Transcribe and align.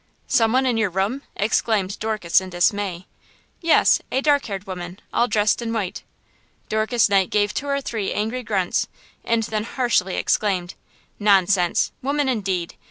"Some 0.25 0.51
one 0.51 0.65
in 0.65 0.77
your 0.77 0.89
room!" 0.89 1.21
exclaimed 1.35 1.99
Dorcas 1.99 2.41
in 2.41 2.49
dismay. 2.49 3.05
"Yes; 3.61 4.01
a 4.11 4.19
dark 4.19 4.45
haired 4.47 4.65
woman, 4.65 4.99
all 5.13 5.27
dressed 5.27 5.61
in 5.61 5.71
white!" 5.71 6.01
Dorcas 6.69 7.07
Knight 7.07 7.29
gave 7.29 7.53
two 7.53 7.67
or 7.67 7.81
three 7.81 8.11
angry 8.11 8.41
grunts 8.41 8.87
and 9.23 9.43
then 9.43 9.63
harshly 9.63 10.15
exclaimed: 10.15 10.73
"Nonsense! 11.19 11.91
woman, 12.01 12.27
indeed! 12.27 12.73